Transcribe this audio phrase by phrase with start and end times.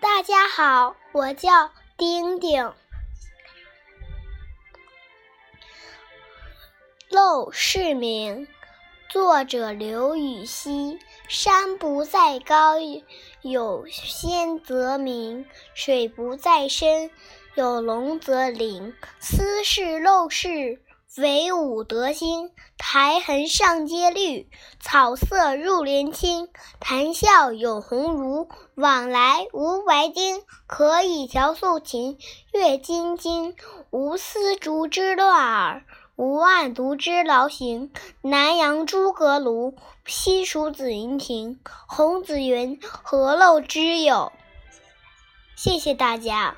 [0.00, 2.62] 大家好，我叫丁丁。
[7.10, 8.46] 《陋室铭》
[9.08, 11.00] 作者刘禹锡。
[11.26, 12.76] 山不在高，
[13.42, 15.44] 有仙则名；
[15.74, 17.10] 水不在深，
[17.56, 18.94] 有龙则灵。
[19.18, 20.80] 斯是陋室，
[21.16, 22.50] 惟吾德馨。
[22.76, 24.48] 苔痕上阶绿，
[24.78, 26.48] 草色入帘青。
[26.78, 30.42] 谈笑有鸿儒，往来无白丁。
[30.66, 32.18] 可以调素琴，
[32.52, 33.56] 阅金经。
[33.90, 35.84] 无丝竹之乱耳。
[36.14, 37.90] 无案牍之劳形。
[38.22, 41.58] 南阳诸葛庐，西蜀子云亭。
[41.88, 44.30] 孔子云：“何陋之有？”
[45.56, 46.54] 谢谢大家。